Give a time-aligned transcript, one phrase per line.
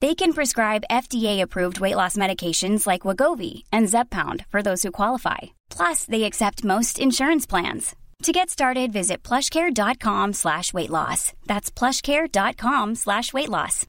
[0.00, 5.38] They can prescribe FDA-approved weight loss medications like Wegovy and Zepbound for those who qualify.
[5.70, 7.94] Plus, they accept most insurance plans.
[8.24, 11.32] To get started, visit plushcare.com slash weight loss.
[11.46, 13.86] That's plushcare.com slash weight loss.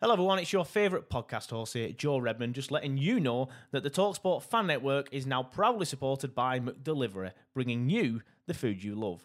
[0.00, 3.82] Hello everyone, it's your favourite podcast host here, Joe Redmond, just letting you know that
[3.82, 8.94] the TalkSport Fan Network is now proudly supported by McDelivery, bringing you the food you
[8.96, 9.24] love.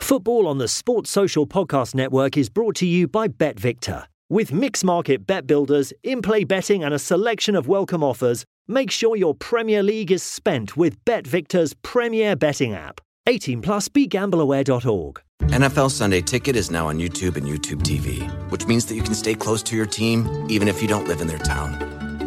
[0.00, 4.06] Football on the Sports Social Podcast Network is brought to you by BetVictor.
[4.28, 8.90] With mixed market bet builders, in play betting, and a selection of welcome offers, make
[8.90, 13.00] sure your Premier League is spent with BetVictor's premier betting app.
[13.28, 15.20] 18 plus begambleaware.org.
[15.42, 19.14] NFL Sunday Ticket is now on YouTube and YouTube TV, which means that you can
[19.14, 21.99] stay close to your team even if you don't live in their town.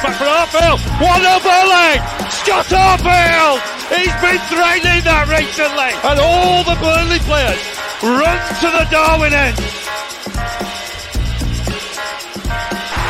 [0.00, 0.80] Touch back for Arfield.
[0.96, 2.00] One up volley.
[2.32, 3.60] Scott Arfield.
[3.92, 5.92] He's been training that recently.
[6.08, 7.60] And all the Burnley players
[8.00, 9.60] run to the Darwin end.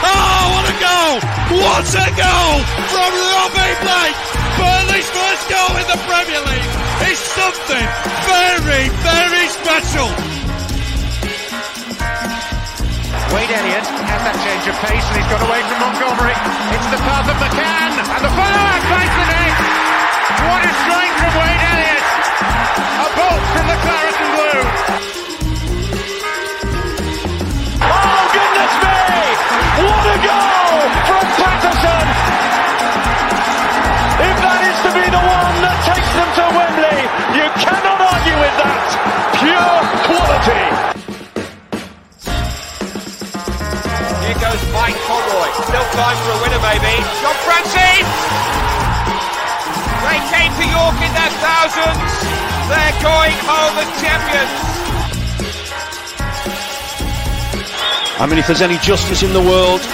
[0.02, 1.14] Oh, what a goal!
[1.62, 2.58] What a goal
[2.90, 4.18] from Robbie Blake!
[4.58, 6.70] Burnley's first goal in the Premier League
[7.06, 7.86] is something
[8.26, 10.39] very, very special.
[13.30, 16.34] Wade Elliott has that change of pace and he's got away from Montgomery.
[16.74, 19.54] It's the path of McCann and the follow-up finds the net.
[20.50, 22.04] What a strike from Wade Elliott.
[23.00, 25.19] A bolt from the claret blue.
[46.00, 46.96] Time for a winner maybe.
[47.20, 48.08] John Francis!
[50.00, 52.08] They came to York in their thousands.
[52.72, 54.48] They're going home as champions.
[58.16, 59.84] I mean, if there's any justice in the world,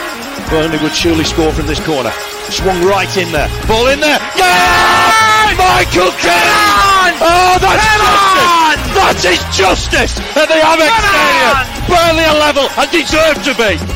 [0.49, 2.13] Burnley would surely score from this corner.
[2.55, 3.51] Swung right in there.
[3.67, 4.23] Ball in there.
[4.39, 5.59] Yeah!
[5.59, 7.19] Michael Keane!
[7.19, 8.95] Oh, that's justice!
[8.95, 11.67] That is justice at the Amex Stadium.
[11.91, 13.96] Burnley are level and deserve to be.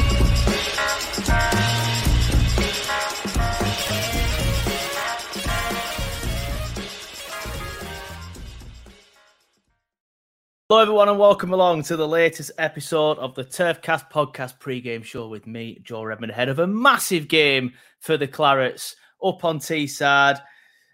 [10.70, 15.26] Hello, everyone, and welcome along to the latest episode of the Turfcast podcast pre-game show
[15.26, 20.40] with me, Joe Redmond, ahead of a massive game for the Clarets up on Teesside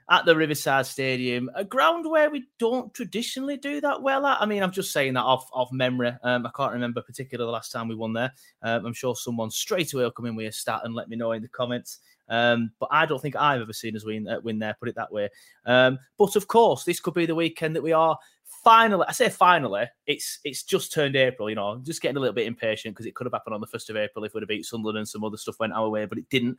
[0.08, 4.40] at the Riverside Stadium, a ground where we don't traditionally do that well at.
[4.40, 6.17] I mean, I'm just saying that off, off memory.
[6.23, 8.32] Um, I can't remember particularly the last time we won there.
[8.62, 11.17] Um, I'm sure someone straight away will come in with a stat and let me
[11.17, 11.99] know in the comments.
[12.28, 14.96] Um, but I don't think I've ever seen us win, uh, win there, put it
[14.96, 15.28] that way.
[15.67, 18.19] Um, but of course, this could be the weekend that we are
[18.64, 21.48] finally, I say finally, it's it's just turned April.
[21.48, 23.60] You know, I'm just getting a little bit impatient because it could have happened on
[23.60, 25.88] the first of April if we'd have beat Sunderland and some other stuff went our
[25.88, 26.58] way, but it didn't.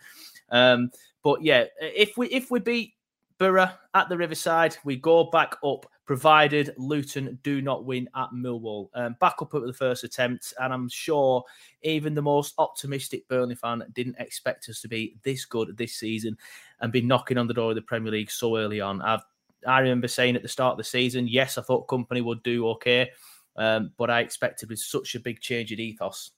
[0.50, 0.92] Um,
[1.24, 2.94] but yeah, if we if we beat
[3.38, 8.88] Borough at the Riverside, we go back up provided Luton do not win at Millwall.
[8.95, 11.44] Um, back up at the first attempt, and I'm sure
[11.83, 16.38] even the most optimistic Burnley fan didn't expect us to be this good this season
[16.80, 19.01] and be knocking on the door of the Premier League so early on.
[19.01, 19.25] I've
[19.65, 22.68] I remember saying at the start of the season, yes, I thought Kompany would do
[22.69, 23.12] okay,
[23.56, 26.31] um, but I expected with such a big change in ethos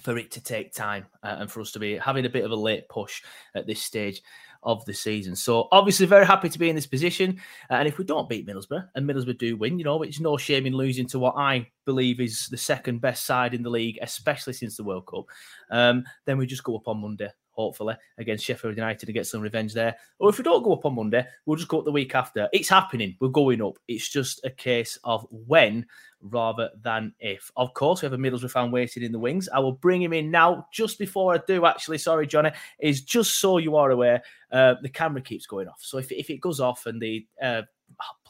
[0.00, 2.50] for it to take time uh, and for us to be having a bit of
[2.50, 3.22] a late push
[3.54, 4.22] at this stage
[4.62, 5.36] of the season.
[5.36, 7.40] So obviously very happy to be in this position.
[7.70, 10.36] Uh, and if we don't beat Middlesbrough and Middlesbrough do win, you know, it's no
[10.36, 13.98] shame in losing to what I believe is the second best side in the league,
[14.02, 15.26] especially since the World Cup.
[15.70, 19.40] Um, then we just go up on Monday hopefully, against Sheffield United to get some
[19.40, 19.96] revenge there.
[20.18, 22.48] Or if we don't go up on Monday, we'll just go up the week after.
[22.52, 23.16] It's happening.
[23.20, 23.78] We're going up.
[23.88, 25.86] It's just a case of when
[26.20, 27.50] rather than if.
[27.56, 29.48] Of course, we have a Middlesbrough fan waiting in the wings.
[29.52, 30.66] I will bring him in now.
[30.72, 32.50] Just before I do, actually, sorry, Johnny,
[32.80, 34.22] is just so you are aware,
[34.52, 35.80] uh, the camera keeps going off.
[35.80, 37.62] So if, if it goes off and the uh,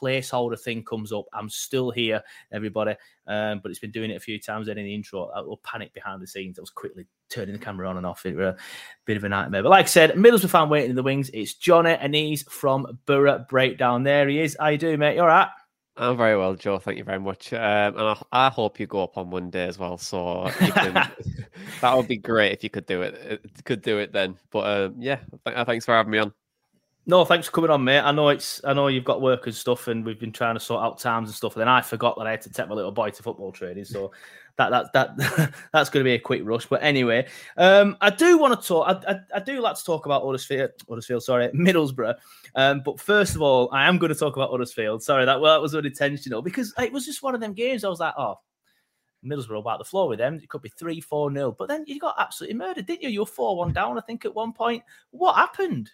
[0.00, 2.22] placeholder thing comes up, I'm still here,
[2.52, 2.96] everybody.
[3.26, 4.66] Um, but it's been doing it a few times.
[4.66, 6.58] Then in the intro, I will panic behind the scenes.
[6.58, 8.26] I was quickly turning the camera on and off.
[8.26, 8.56] It was a
[9.04, 9.62] bit of a nightmare.
[9.62, 11.30] But like I said, Middlesbrough fan waiting in the wings.
[11.32, 14.02] It's Johnny and he's from Borough Breakdown.
[14.02, 14.56] There he is.
[14.58, 15.16] How you doing, mate?
[15.16, 15.48] You all right?
[15.98, 16.78] I'm very well, Joe.
[16.78, 17.54] Thank you very much.
[17.54, 19.96] Um, and I, I, hope you go up on Monday as well.
[19.96, 20.92] So can,
[21.80, 23.40] that would be great if you could do it.
[23.64, 24.36] Could do it then.
[24.50, 26.34] But um, yeah, th- thanks for having me on.
[27.08, 28.00] No, thanks for coming on, mate.
[28.00, 30.60] I know it's I know you've got work and stuff, and we've been trying to
[30.60, 31.54] sort out times and stuff.
[31.54, 33.84] And then I forgot that I had to take my little boy to football training,
[33.84, 34.10] so
[34.58, 36.66] that that that that's going to be a quick rush.
[36.66, 38.88] But anyway, um, I do want to talk.
[38.88, 40.70] I, I, I, do like to talk about Huddersfield.
[40.88, 42.16] Huddersfield, sorry, Middlesbrough.
[42.56, 45.00] Um, but first of all, I am going to talk about Huddersfield.
[45.00, 47.84] Sorry, that well, that was unintentional because it was just one of them games.
[47.84, 48.40] I was like, oh.
[49.24, 50.38] Middlesbrough about the floor with them.
[50.40, 51.50] It could be 3 4 nil.
[51.58, 53.08] But then you got absolutely murdered, didn't you?
[53.08, 54.84] You were 4 1 down, I think, at one point.
[55.10, 55.90] What happened?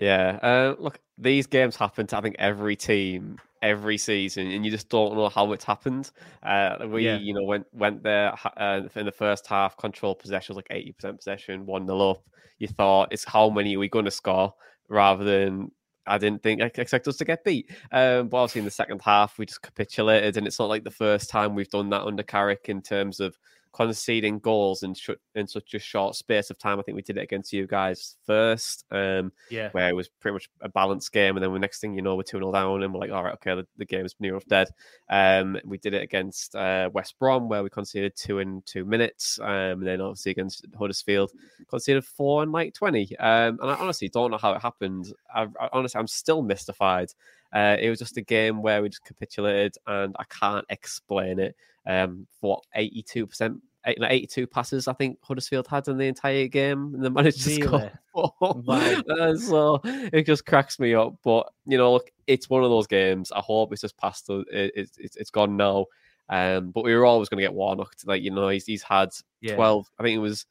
[0.00, 4.70] Yeah, uh, look, these games happen to I think every team every season, and you
[4.70, 6.10] just don't know how it's happened.
[6.42, 7.18] Uh, we, yeah.
[7.18, 10.92] you know, went went there uh, in the first half, control possession was like eighty
[10.92, 12.22] percent possession, one nil up.
[12.58, 14.54] You thought it's how many are we going to score
[14.88, 15.70] rather than
[16.06, 17.70] I didn't think I expect us to get beat.
[17.92, 20.90] Um, but obviously in the second half we just capitulated, and it's not like the
[20.90, 23.38] first time we've done that under Carrick in terms of
[23.72, 26.78] conceding goals in sh- in such a short space of time.
[26.78, 30.34] I think we did it against you guys first, um, yeah, where it was pretty
[30.34, 32.82] much a balanced game, and then the next thing you know, we're two 0 down,
[32.82, 34.68] and we're like, all right, okay, the, the game is near enough dead.
[35.08, 39.38] Um, we did it against uh, West Brom, where we conceded two in two minutes,
[39.40, 41.32] um, and then obviously against Huddersfield,
[41.68, 43.16] conceded four in like twenty.
[43.18, 45.12] Um, and I honestly don't know how it happened.
[45.34, 47.10] I, I honestly, I'm still mystified.
[47.52, 51.56] Uh, it was just a game where we just capitulated, and I can't explain it.
[51.86, 57.08] Um, for 82%, 82 passes, I think Huddersfield had in the entire game, and they
[57.10, 57.62] managed to really?
[57.62, 58.62] score four.
[59.10, 61.14] Uh, so it just cracks me up.
[61.22, 63.32] But, you know, look, it's one of those games.
[63.32, 65.86] I hope it's just past, it, it, it, it's gone now.
[66.28, 67.94] Um, but we were always going to get Warnock.
[68.04, 69.10] Like, you know, he's, he's had
[69.40, 69.56] yeah.
[69.56, 70.46] 12, I think it was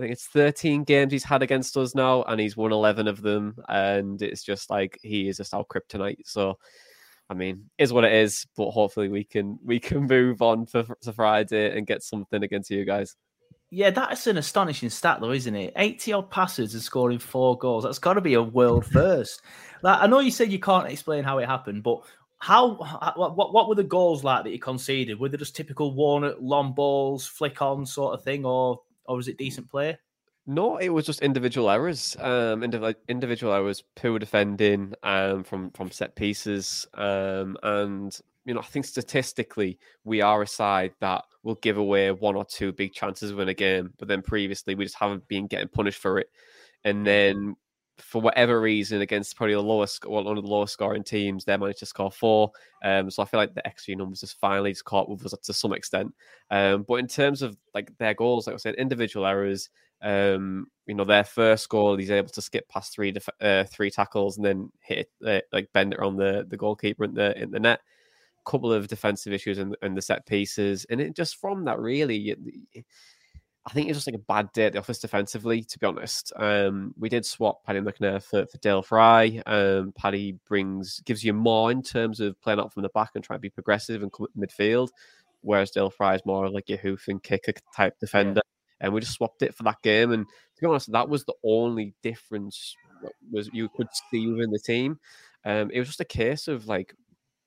[0.00, 3.20] I think it's 13 games he's had against us now, and he's won 11 of
[3.20, 3.54] them.
[3.68, 6.22] And it's just like he is just our kryptonite.
[6.24, 6.58] So,
[7.30, 8.44] I mean, is what it is.
[8.56, 12.70] But hopefully, we can we can move on for, for Friday and get something against
[12.70, 13.16] you guys.
[13.70, 15.72] Yeah, that's an astonishing stat, though, isn't it?
[15.76, 17.84] 80 odd passes and scoring four goals.
[17.84, 19.42] That's got to be a world first.
[19.82, 22.02] like, I know you said you can't explain how it happened, but
[22.38, 22.74] how
[23.16, 25.20] what, what were the goals like that you conceded?
[25.20, 29.28] Were they just typical Warnock long balls, flick on sort of thing, or or was
[29.28, 29.96] it decent play?
[30.50, 32.16] No, it was just individual errors.
[32.18, 38.64] Um, individual errors, poor defending um, from from set pieces, um, and you know I
[38.64, 43.32] think statistically we are a side that will give away one or two big chances
[43.32, 46.28] win a game, but then previously we just haven't been getting punished for it,
[46.82, 47.54] and then
[47.98, 51.56] for whatever reason against probably the lowest well, one of the lowest scoring teams, they
[51.56, 52.50] managed to score four.
[52.82, 55.52] Um, so I feel like the XG numbers just finally just caught with us to
[55.52, 56.12] some extent.
[56.50, 59.70] Um, but in terms of like their goals, like I said, individual errors.
[60.02, 63.90] Um, you know, their first goal, he's able to skip past three def- uh, three
[63.90, 67.40] tackles and then hit it, uh, like bend it on the the goalkeeper in the
[67.40, 67.80] in the net.
[68.46, 72.30] Couple of defensive issues in, in the set pieces, and it just from that really.
[72.30, 72.84] It,
[73.66, 76.32] I think it's just like a bad day at the office defensively, to be honest.
[76.34, 79.42] Um, we did swap Paddy McNair for, for Dael Fry.
[79.44, 83.22] Um, Paddy brings gives you more in terms of playing up from the back and
[83.22, 84.88] trying to be progressive and come midfield,
[85.42, 88.40] whereas Dael Fry is more like your hoof and kicker type defender.
[88.44, 88.59] Yeah.
[88.80, 90.12] And we just swapped it for that game.
[90.12, 92.74] And to be honest, that was the only difference
[93.30, 94.98] was you could see within the team.
[95.44, 96.94] Um, it was just a case of like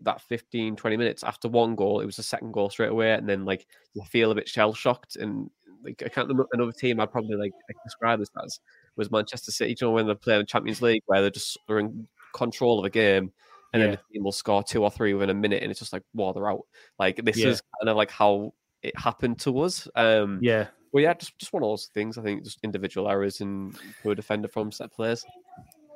[0.01, 3.13] that 15, 20 minutes after one goal, it was the second goal straight away.
[3.13, 5.49] And then like you feel a bit shell shocked and
[5.83, 7.51] like I can't remember another team I'd probably like
[7.83, 8.59] describe this as
[8.95, 9.71] was Manchester City.
[9.79, 12.79] You know when they play playing the Champions League where they're just they're in control
[12.79, 13.31] of a game
[13.73, 13.87] and Yeah.
[13.87, 16.03] then the team will score two or three within a minute, and it's just like,
[16.13, 16.61] wow, they're out.
[16.99, 17.49] Like this Yeah.
[17.49, 19.87] is kind of like how it happened to us.
[19.95, 20.67] Um, Yeah.
[20.93, 22.17] Well, yeah, just just one of those things.
[22.17, 25.25] I think just individual errors and poor defender from set players.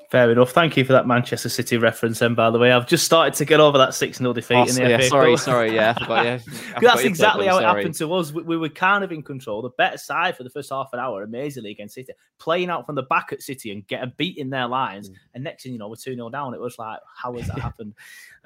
[0.10, 0.52] Fair enough.
[0.52, 2.22] Thank you for that Manchester City reference.
[2.22, 4.64] And by the way, I've just started to get over that six 0 defeat Oh,
[4.66, 6.40] in the yeah, FA sorry, sorry, yeah, forgot, yeah.
[6.82, 7.82] That's exactly how it sorry.
[7.82, 8.32] happened to us.
[8.32, 11.00] We, we were kind of in control, the better side for the first half an
[11.00, 14.50] hour, amazingly against City, playing out from the back at City and getting beat in
[14.50, 14.70] their Mm.
[14.70, 15.12] lines.
[15.34, 16.54] And next thing you know, we're two 0 down.
[16.54, 17.94] It was like, how has that happened?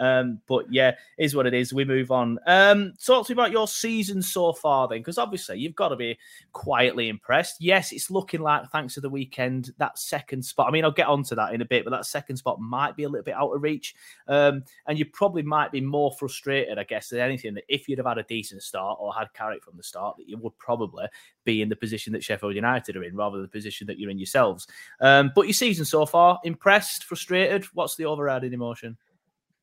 [0.02, 1.76] Um, but yeah, is what it is.
[1.76, 2.40] We move on.
[2.48, 5.96] Um, talk to me about your season so far, then, because obviously you've got to
[5.96, 6.18] be
[6.54, 7.58] quietly impressed.
[7.60, 10.68] Yes, it's looking like thanks to the weekend that second spot.
[10.68, 13.04] I mean, I'll get onto that in a bit, but that second spot might be
[13.04, 13.94] a little bit out of reach,
[14.28, 18.00] um, and you probably might be more frustrated, I guess, than anything that if you'd
[18.00, 21.06] have had a decent start or had Carrick from the start, that you would probably
[21.44, 24.10] be in the position that Sheffield United are in, rather than the position that you're
[24.10, 24.68] in yourselves.
[25.00, 27.66] Um, but your season so far, impressed, frustrated.
[27.76, 28.98] What's the overriding emotion?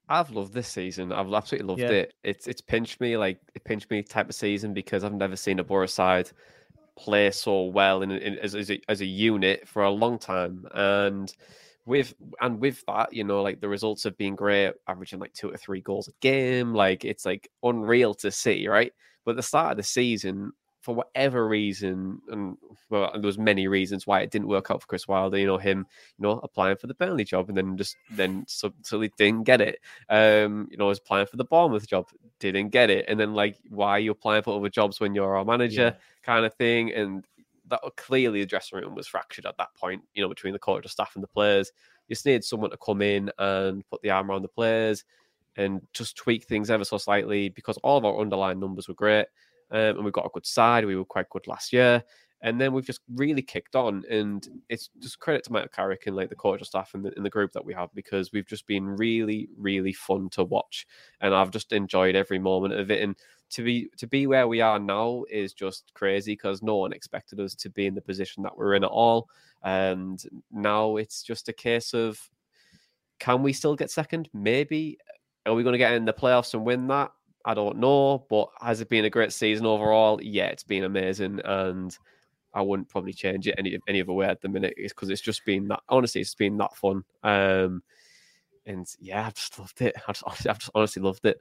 [0.08, 1.12] I've loved this season.
[1.12, 1.90] I've absolutely loved Yeah.
[1.90, 2.14] it.
[2.24, 5.58] It's it's pinched me like it pinched me type of season because I've never seen
[5.58, 6.30] a Borough side
[6.96, 10.66] play so well in, in as as a, as a unit for a long time.
[10.72, 11.32] And
[11.86, 15.50] with and with that, you know, like the results have been great, averaging like two
[15.50, 16.74] or three goals a game.
[16.74, 18.92] Like it's like unreal to see, right?
[19.24, 20.52] But the start of the season,
[20.88, 22.56] for whatever reason, and
[22.88, 25.36] well, there was many reasons why it didn't work out for Chris Wilder.
[25.36, 25.84] You know, him,
[26.18, 28.72] you know, applying for the Burnley job and then just then so
[29.18, 29.80] didn't get it.
[30.08, 32.08] Um, you know, was applying for the Bournemouth job,
[32.40, 35.36] didn't get it, and then like, why are you applying for other jobs when you're
[35.36, 37.26] our manager, kind of thing, and
[37.68, 40.00] that clearly the dressing room was fractured at that point.
[40.14, 41.70] You know, between the coach, the staff, and the players.
[42.08, 45.04] You just needed someone to come in and put the arm around the players
[45.56, 49.26] and just tweak things ever so slightly because all of our underlying numbers were great.
[49.70, 50.84] Um, and we've got a good side.
[50.84, 52.02] We were quite good last year.
[52.40, 54.04] And then we've just really kicked on.
[54.08, 57.24] And it's just credit to Michael Carrick and like the coach staff in the, in
[57.24, 60.86] the group that we have because we've just been really, really fun to watch.
[61.20, 63.02] And I've just enjoyed every moment of it.
[63.02, 63.16] And
[63.50, 67.40] to be to be where we are now is just crazy because no one expected
[67.40, 69.28] us to be in the position that we're in at all.
[69.64, 70.22] And
[70.52, 72.20] now it's just a case of
[73.18, 74.28] can we still get second?
[74.32, 74.98] Maybe.
[75.46, 77.10] Are we going to get in the playoffs and win that?
[77.48, 78.26] I don't know.
[78.28, 80.20] But has it been a great season overall?
[80.22, 81.40] Yeah, it's been amazing.
[81.44, 81.96] And
[82.54, 85.22] I wouldn't probably change it any any other way at the minute It's because it's
[85.22, 87.04] just been that honestly, it's been that fun.
[87.24, 87.82] Um
[88.66, 89.96] and yeah, I've just loved it.
[90.08, 91.40] I just, I've just honestly loved it.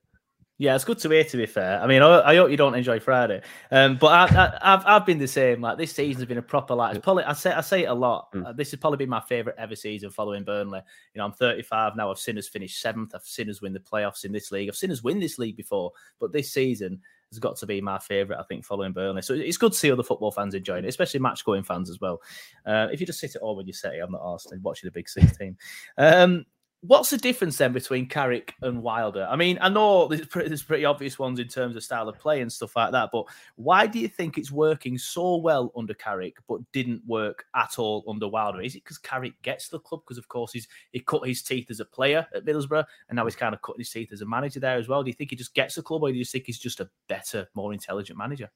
[0.60, 1.24] Yeah, it's good to hear.
[1.24, 4.26] To be fair, I mean, I, I hope you don't enjoy Friday, um, but I,
[4.26, 5.62] I, I've I've been the same.
[5.62, 6.96] Like this season's been a proper like.
[6.96, 8.32] It's probably I say I say it a lot.
[8.34, 8.48] Mm.
[8.48, 10.82] Uh, this has probably been my favorite ever season following Burnley.
[11.14, 12.10] You know, I'm 35 now.
[12.10, 13.14] I've seen us finish seventh.
[13.14, 14.68] I've seen us win the playoffs in this league.
[14.68, 18.00] I've seen us win this league before, but this season has got to be my
[18.00, 18.40] favorite.
[18.40, 19.22] I think following Burnley.
[19.22, 22.02] So it's good to see other football fans enjoying it, especially match going fans as
[22.02, 22.20] well.
[22.66, 24.92] Uh, if you just sit at home when you say I'm not and watching the
[24.92, 25.56] big six team.
[26.00, 26.46] Um,
[26.82, 29.28] What's the difference then between Carrick and Wilder?
[29.30, 32.20] I mean, I know there's pretty, there's pretty obvious ones in terms of style of
[32.20, 35.96] play and stuff like that, but why do you think it's working so well under
[35.96, 38.62] Carrick but didn't work at all under Wilder?
[38.62, 40.02] Is it because Carrick gets the club?
[40.06, 43.26] Because of course he's he cut his teeth as a player at Middlesbrough, and now
[43.26, 45.02] he's kind of cutting his teeth as a manager there as well.
[45.02, 46.90] Do you think he just gets the club, or do you think he's just a
[47.10, 48.52] better, more intelligent manager?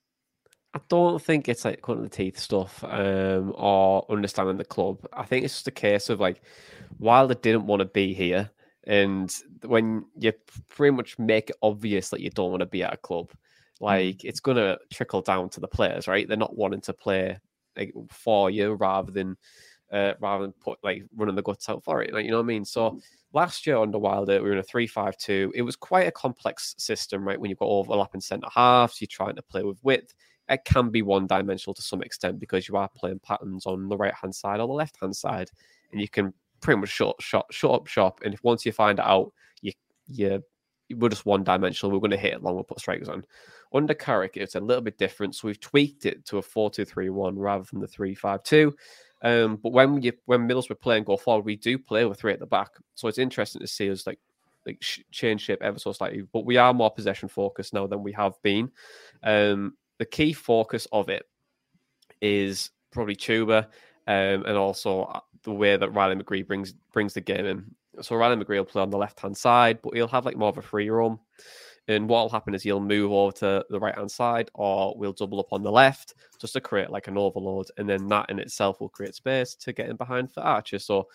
[0.73, 5.05] I don't think it's like cutting the teeth stuff um, or understanding the club.
[5.11, 6.41] I think it's just a case of like
[6.99, 8.49] Wilder didn't want to be here,
[8.85, 9.29] and
[9.65, 10.31] when you
[10.69, 13.31] pretty much make it obvious that you don't want to be at a club,
[13.81, 16.27] like it's going to trickle down to the players, right?
[16.27, 17.37] They're not wanting to play
[17.75, 19.35] like for you rather than
[19.91, 22.13] uh, rather than put like running the guts out for it.
[22.13, 22.63] Like you know what I mean?
[22.63, 22.97] So
[23.33, 25.51] last year under Wilder, we were in a three-five-two.
[25.53, 27.39] It was quite a complex system, right?
[27.39, 30.13] When you've got overlapping centre halves, you're trying to play with width
[30.51, 33.97] it can be one dimensional to some extent because you are playing patterns on the
[33.97, 35.49] right hand side or the left hand side,
[35.91, 38.21] and you can pretty much shut shut shut up shop.
[38.23, 39.31] And if once you find out,
[39.61, 39.71] you
[40.07, 40.43] you
[40.95, 41.91] we're just one dimensional.
[41.91, 42.55] We're going to hit it long.
[42.55, 43.23] We'll put strikers on.
[43.73, 45.35] Under Carrick, it's a little bit different.
[45.35, 48.73] So we've tweaked it to a 4-2-3-1 rather than the 3-5-2.
[49.21, 52.33] Um, but when you when Middlesbrough play and go forward, we do play with three
[52.33, 52.71] at the back.
[52.95, 54.19] So it's interesting to see us like
[54.65, 56.23] like change shape ever so slightly.
[56.33, 58.71] But we are more possession focused now than we have been.
[59.23, 61.27] Um, the key focus of it
[62.23, 63.65] is probably Chuba
[64.07, 67.75] um, and also uh, the way that Riley McGree brings brings the game in.
[68.01, 70.49] So Riley McGree will play on the left hand side, but he'll have like more
[70.49, 71.19] of a free roam.
[71.87, 75.13] And what will happen is he'll move over to the right hand side, or we'll
[75.13, 78.39] double up on the left just to create like an overload, and then that in
[78.39, 80.79] itself will create space to get in behind for Archer.
[80.79, 81.09] So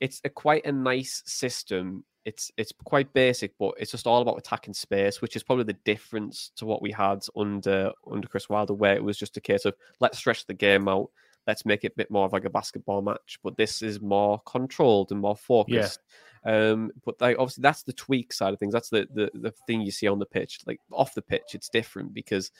[0.00, 4.36] it's a quite a nice system it's it's quite basic, but it's just all about
[4.36, 8.74] attacking space, which is probably the difference to what we had under under Chris Wilder,
[8.74, 11.08] where it was just a case of let's stretch the game out,
[11.46, 13.38] let's make it a bit more of like a basketball match.
[13.44, 16.00] But this is more controlled and more focused.
[16.44, 18.72] Um, but like obviously that's the tweak side of things.
[18.72, 20.58] That's the, the the thing you see on the pitch.
[20.66, 22.50] Like off the pitch, it's different because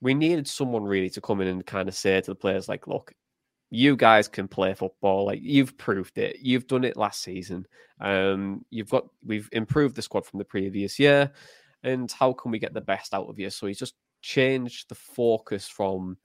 [0.00, 2.86] we needed someone really to come in and kind of say to the players, like,
[2.86, 3.12] look,
[3.70, 5.26] you guys can play football.
[5.26, 6.36] Like you've proved it.
[6.40, 7.66] You've done it last season.
[8.00, 11.32] Um, you've got we've improved the squad from the previous year.
[11.82, 13.50] And how can we get the best out of you?
[13.50, 16.16] So he's just changed the focus from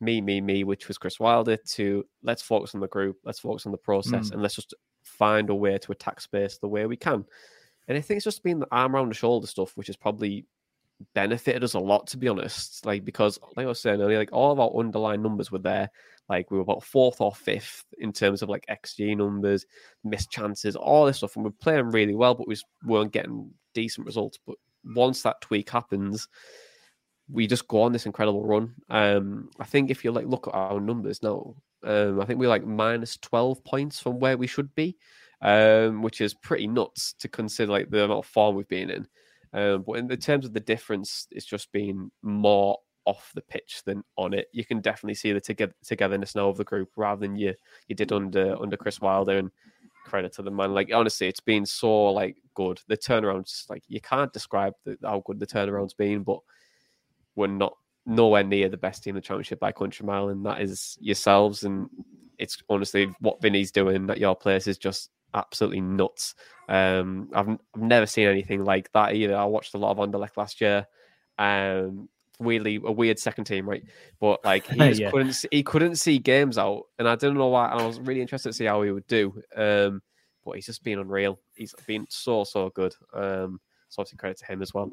[0.00, 3.64] me, me, me, which was Chris Wilder, to let's focus on the group, let's focus
[3.64, 4.32] on the process, Mm.
[4.32, 4.74] and let's just
[5.04, 7.24] find a way to attack space the way we can.
[7.86, 10.46] And I think it's just been the arm around the shoulder stuff, which has probably
[11.14, 12.84] benefited us a lot, to be honest.
[12.84, 15.90] Like because, like I was saying earlier, like all of our underlying numbers were there.
[16.28, 19.66] Like we were about fourth or fifth in terms of like XG numbers,
[20.02, 24.06] missed chances, all this stuff, and we're playing really well, but we weren't getting decent
[24.06, 24.38] results.
[24.46, 26.28] But once that tweak happens,
[27.30, 28.74] we just go on this incredible run.
[28.90, 32.48] Um, I think if you like look at our numbers now, um, I think we're
[32.48, 34.96] like minus twelve points from where we should be,
[35.42, 39.06] um, which is pretty nuts to consider like the amount of form we've been in.
[39.52, 43.82] Um, but in the terms of the difference, it's just been more off the pitch
[43.84, 44.48] than on it.
[44.52, 47.54] You can definitely see the toge- togetherness now of the group rather than you
[47.88, 49.38] you did under under Chris Wilder.
[49.38, 49.50] And
[50.04, 50.72] credit to the man.
[50.72, 52.80] Like honestly, it's been so like good.
[52.86, 56.38] The turnaround's like you can't describe the, how good the turnaround's been, but
[57.34, 60.60] we're not nowhere near the best team in the championship by country mile, and that
[60.60, 61.64] is yourselves.
[61.64, 61.88] And
[62.38, 66.34] it's honestly what Vinny's doing at your place is just absolutely nuts.
[66.68, 69.36] Um, I've I've never seen anything like that either.
[69.36, 70.86] I watched a lot of Anderlecht last year.
[71.38, 73.82] Um, weirdly a weird second team, right?
[74.20, 75.10] But like he just Yeah.
[75.10, 77.70] couldn't see, he couldn't see games out, and I don't know why.
[77.70, 79.40] And I was really interested to see how he would do.
[79.56, 80.02] Um,
[80.44, 81.40] but he's just been unreal.
[81.54, 82.94] He's been so so good.
[83.14, 84.90] Um, so obviously credit to him as well.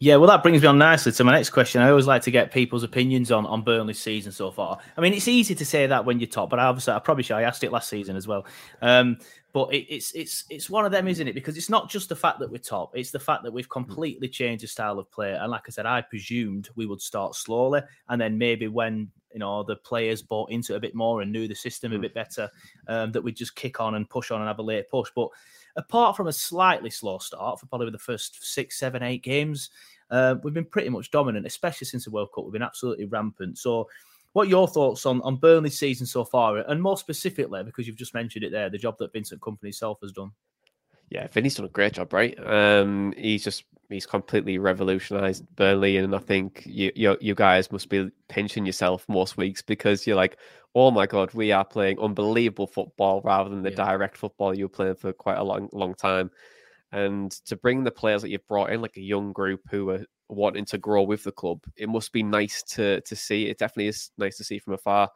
[0.00, 1.82] Yeah, well, that brings me on nicely to my next question.
[1.82, 4.78] I always like to get people's opinions on on Burnley's season so far.
[4.96, 7.24] I mean, it's easy to say that when you're top, but I obviously, I probably
[7.24, 7.34] should.
[7.34, 8.46] I asked it last season as well.
[8.80, 9.18] Um,
[9.52, 11.34] but it, it's it's it's one of them, isn't it?
[11.34, 14.28] Because it's not just the fact that we're top; it's the fact that we've completely
[14.28, 15.32] changed the style of play.
[15.32, 19.40] And like I said, I presumed we would start slowly, and then maybe when you
[19.40, 22.14] know the players bought into it a bit more and knew the system a bit
[22.14, 22.48] better,
[22.86, 25.10] um, that we'd just kick on and push on and have a late push.
[25.16, 25.30] But
[25.78, 29.70] apart from a slightly slow start for probably the first six, seven, eight games,
[30.10, 32.44] uh, we've been pretty much dominant, especially since the World Cup.
[32.44, 33.58] We've been absolutely rampant.
[33.58, 33.88] So,
[34.32, 36.58] what your thoughts on, on Burnley's season so far?
[36.58, 39.98] And more specifically, because you've just mentioned it there, the job that Vincent Kompany himself
[40.02, 40.32] has done.
[41.08, 42.38] Yeah, Vinny's done a great job, right?
[42.46, 47.88] Um, he's just he's completely revolutionized Burnley, and I think you you, you guys must
[47.88, 50.36] be pinching yourself most weeks because you're like,
[50.74, 54.68] oh my god, we are playing unbelievable football rather than the direct football you were
[54.68, 56.30] playing for quite a long long time.
[56.92, 60.04] And to bring the players that you've brought in, like a young group who are
[60.28, 63.46] wanting to grow with the club, it must be nice to to see.
[63.46, 65.10] It definitely is nice to see from afar.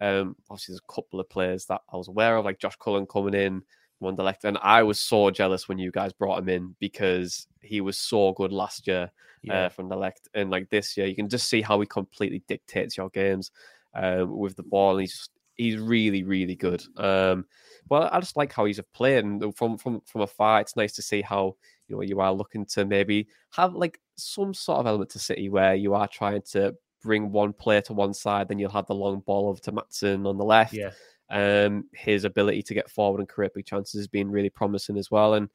[0.00, 3.06] Um, obviously, there's a couple of players that I was aware of, like Josh Cullen
[3.06, 3.62] coming in,
[4.00, 7.96] Wonderlect, and I was so jealous when you guys brought him in because he was
[7.96, 9.10] so good last year
[9.42, 9.66] Yeah.
[9.66, 12.42] uh, from the left, and like this year, you can just see how he completely
[12.46, 13.50] dictates your games
[13.94, 14.92] um, with the ball.
[14.92, 16.82] And he's just, he's really really good.
[16.98, 17.46] Um,
[17.88, 21.02] well, I just like how he's played, and from from from afar, it's nice to
[21.02, 21.56] see how
[21.88, 25.48] you know you are looking to maybe have like some sort of element to City
[25.48, 28.94] where you are trying to bring one player to one side, then you'll have the
[28.94, 30.72] long ball over to Maatsen on the left.
[30.74, 30.90] Yeah.
[31.28, 35.10] Um, his ability to get forward and create big chances has been really promising as
[35.10, 35.48] well, and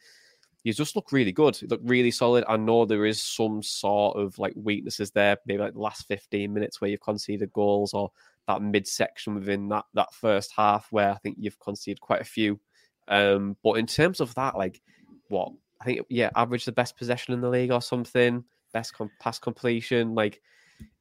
[0.64, 1.60] you just looked really good.
[1.62, 2.44] You look really solid.
[2.48, 6.54] I know there is some sort of like weaknesses there, maybe like the last 15
[6.54, 8.12] minutes where you've conceded goals or
[8.48, 12.60] that midsection within that that first half where I think you've conceded quite a few.
[13.08, 14.82] Um, but in terms of that, like
[15.30, 19.12] what I think, yeah, average the best possession in the league or something, best com-
[19.20, 20.14] pass completion.
[20.14, 20.42] Like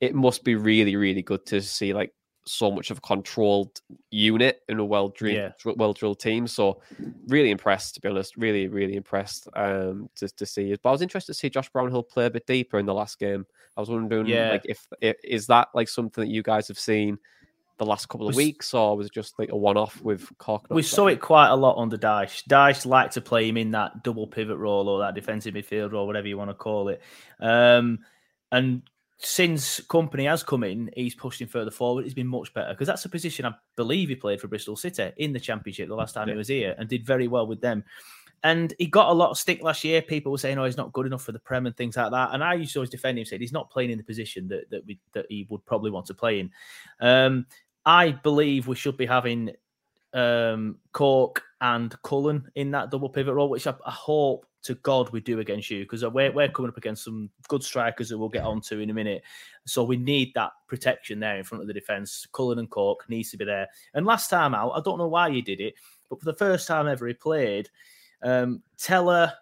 [0.00, 2.12] it must be really, really good to see like
[2.46, 5.72] so much of a controlled unit in a well drilled, Yeah.
[5.76, 6.46] well drilled team.
[6.46, 6.80] So
[7.28, 8.36] really impressed, to be honest.
[8.36, 10.80] Really, really impressed um, to to see it.
[10.82, 13.18] But I was interested to see Josh Brownhill play a bit deeper in the last
[13.18, 13.46] game.
[13.76, 14.50] I was wondering, Yeah.
[14.50, 17.18] like, if, if is that like something that you guys have seen
[17.78, 20.28] the last couple of We weeks, or was it just like a one off with
[20.36, 20.66] Cork?
[20.68, 22.46] We saw it quite a lot under Dyche.
[22.46, 26.06] Dyche liked to play him in that double pivot role or that defensive midfield role,
[26.06, 27.00] whatever you want to call it.
[27.38, 28.00] Um,
[28.52, 28.82] and
[29.22, 32.04] since Kompany has come in, he's pushed him further forward.
[32.04, 35.10] He's been much better because that's a position I believe he played for Bristol City
[35.18, 37.84] in the Championship the last time he was here and did very well with them.
[38.42, 40.00] And he got a lot of stick last year.
[40.00, 42.30] People were saying, "Oh, he's not good enough for the Prem and things like that."
[42.32, 44.70] And I used to always defend him, saying he's not playing in the position that
[44.70, 46.50] that we that he would probably want to play in.
[47.00, 47.44] Um,
[47.84, 49.50] I believe we should be having
[50.14, 55.10] um, Cork and Cullen in that double pivot role, which I, I hope to God
[55.10, 58.28] we do against you because we're, we're coming up against some good strikers that we'll
[58.28, 59.22] get onto in a minute.
[59.64, 62.26] So we need that protection there in front of the defence.
[62.32, 63.68] Cullen and Cork needs to be there.
[63.94, 65.74] And last time out, I don't know why he did it,
[66.08, 67.70] but for the first time ever he played,
[68.22, 69.34] Um, Tella,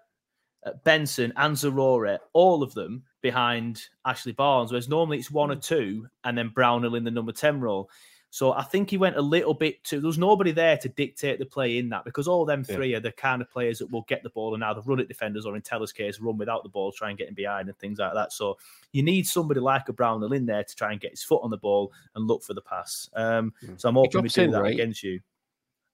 [0.64, 5.56] uh, Benson, and Zaroury, all of them behind Ashley Barnes, whereas normally it's one or
[5.56, 7.90] two, and then Brownhill in the number 10 role.
[8.30, 10.00] So I think he went a little bit too.
[10.00, 12.98] There was nobody there to dictate the play in that because all them three yeah.
[12.98, 15.46] are the kind of players that will get the ball and either run at defenders
[15.46, 17.98] or in Tella's case run without the ball, try and get him behind and things
[17.98, 18.32] like that.
[18.32, 18.58] So
[18.92, 21.50] you need somebody like a Brownhill in there to try and get his foot on
[21.50, 23.08] the ball and look for the pass.
[23.14, 23.80] Um, mm.
[23.80, 24.74] so I'm hoping we do in, that right?
[24.74, 25.20] against you.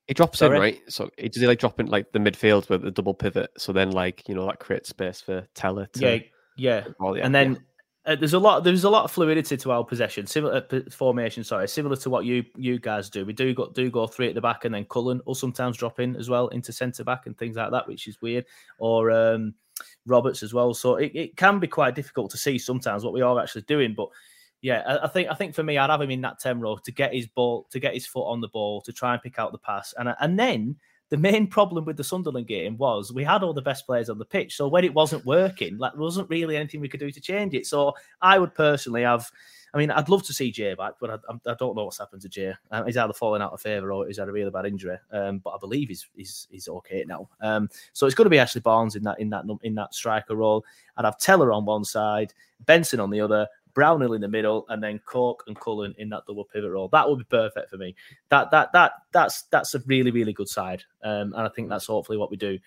[0.08, 0.56] He drops Sorry?
[0.56, 0.80] in, right?
[0.88, 3.50] So does he like drop in like the midfield with the double pivot?
[3.56, 5.86] So then, like you know, that creates space for Teller.
[5.94, 6.18] To, yeah,
[6.56, 6.84] yeah.
[7.22, 7.64] and then
[8.06, 8.64] uh, there's a lot.
[8.64, 11.42] There's a lot of fluidity to our possession, similar uh, formation.
[11.42, 13.24] Sorry, similar to what you you guys do.
[13.24, 16.00] We do go do go three at the back, and then Cullen will sometimes drop
[16.00, 18.44] in as well into centre back and things like that, which is weird.
[18.78, 19.54] Or um,
[20.06, 20.74] Roberts as well.
[20.74, 23.94] So it, it can be quite difficult to see sometimes what we are actually doing,
[23.94, 24.08] but
[24.60, 26.76] yeah, I, I, think I think for me, I'd have him in that ten row
[26.76, 29.38] to get his ball, to get his foot on the ball, to try and pick
[29.38, 30.76] out the pass, and and then
[31.10, 34.18] the main problem with the Sunderland game was we had all the best players on
[34.18, 34.56] the pitch.
[34.56, 37.54] So when it wasn't working, like there wasn't really anything we could do to change
[37.54, 37.66] it.
[37.66, 39.30] So I would personally have.
[39.72, 42.22] I mean, I'd love to see Jay back, but I, I don't know what's happened
[42.22, 42.54] to Jay.
[42.70, 44.96] Um, he's either fallen out of favour or he's had a really bad injury.
[45.10, 47.28] Um, but I believe he's he's, he's okay now.
[47.40, 50.36] Um, so it's going to be Ashley Barnes in that in that in that striker
[50.36, 50.64] role.
[50.96, 52.32] I'd have Tella on one side,
[52.64, 56.24] Benson on the other, Brownhill in the middle, and then Cork and Cullen in that
[56.26, 56.88] double pivot role.
[56.88, 57.94] That would be perfect for me.
[58.30, 61.86] That that that that's that's a really really good side, um, and I think that's
[61.86, 62.58] hopefully what we do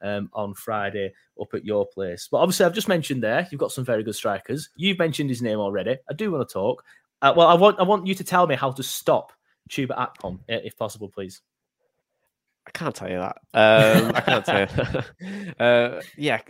[0.00, 2.28] um, on Friday up at your place.
[2.30, 4.70] But obviously, I've just mentioned there you've got some very good strikers.
[4.76, 5.98] You've mentioned his name already.
[6.08, 6.84] I do want to talk.
[7.20, 9.32] Uh, well, I want I want you to tell me how to stop
[9.68, 11.40] Chuba Akpom, if possible, please.
[12.66, 13.38] I can't tell you that.
[13.54, 15.52] Um, I can't tell you.
[15.64, 16.40] uh, yeah,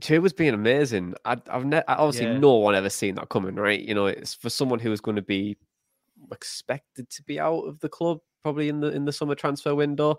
[0.00, 1.14] Che was being amazing.
[1.24, 2.38] I, have ne- obviously yeah.
[2.38, 3.80] no one ever seen that coming, right?
[3.80, 5.56] You know, it's for someone who was going to be
[6.32, 10.18] expected to be out of the club probably in the in the summer transfer window.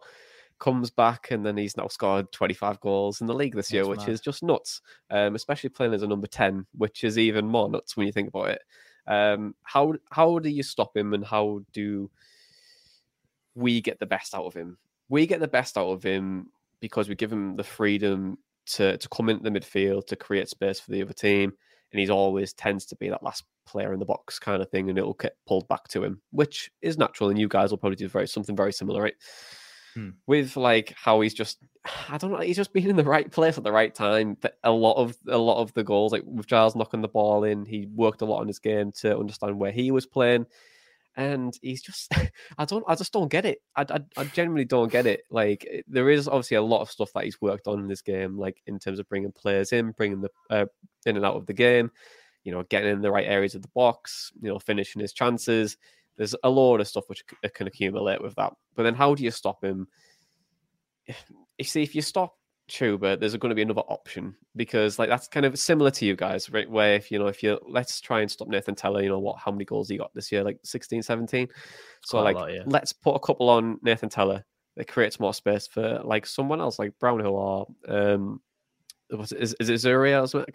[0.58, 4.00] Comes back and then he's now scored 25 goals in the league this year, which
[4.00, 4.10] mad.
[4.10, 4.82] is just nuts.
[5.10, 8.30] Um, especially playing as a number 10, which is even more nuts when you think
[8.30, 8.62] about it.
[9.06, 12.10] Um, how how do you stop him and how do
[13.54, 14.78] we get the best out of him?
[15.10, 16.48] We get the best out of him
[16.80, 20.80] because we give him the freedom to to come into the midfield to create space
[20.80, 21.54] for the other team,
[21.92, 24.90] and he's always tends to be that last player in the box kind of thing,
[24.90, 27.30] and it'll get pulled back to him, which is natural.
[27.30, 29.16] And you guys will probably do very something very similar, right?
[29.94, 30.10] Hmm.
[30.28, 31.60] With like how he's just,
[32.10, 34.38] I don't know, he's just been in the right place at the right time.
[34.64, 37.66] A lot of a lot of the goals, like with Giles knocking the ball in,
[37.66, 40.46] he worked a lot on his game to understand where he was playing
[41.16, 42.12] and he's just
[42.58, 43.60] I don't I just don't get it.
[43.76, 45.24] I, I, I genuinely don't get it.
[45.30, 48.02] Like eh, there is obviously a lot of stuff that he's worked on in this
[48.02, 50.66] game, like in terms of bringing players in, bringing the uh,
[51.06, 51.92] in and out of the game,
[52.44, 55.78] you know, getting in the right areas of the box, you know, finishing his chances.
[56.18, 57.24] There's a lot of stuff which
[57.54, 58.54] can accumulate with that.
[58.76, 59.88] But then how do you stop him?
[61.58, 62.36] You see, if you stop
[62.70, 66.16] Chuba, there's going to be another option because like that's kind of similar to you
[66.16, 66.70] guys, right?
[66.70, 69.38] Where if you know, if you let's try and stop Nathan Tella, you know what,
[69.38, 71.48] how many goals he got this year, like 16, 17.
[72.04, 72.64] So like, lot, yeah.
[72.66, 74.44] let's put a couple on Nathan Tella
[74.78, 78.42] that creates more space for like someone else, like Brownhill or um,
[79.10, 80.52] it, is, is it Zaroury or something?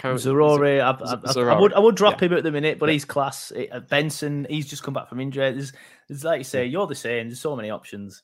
[0.80, 2.28] I, I, I, would I would drop yeah.
[2.28, 2.94] him at the minute, but yeah.
[2.94, 3.52] he's class.
[3.52, 5.52] Uh, Benson, he's just come back from injury.
[5.52, 5.72] There's,
[6.08, 7.28] there's like you say, you're the same.
[7.28, 8.22] There's so many options.